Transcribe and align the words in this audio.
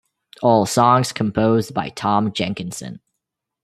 All 0.41 0.65
songs 0.65 1.13
composed 1.13 1.75
by 1.75 1.89
Tom 1.89 2.31
Jenkinson. 2.33 3.01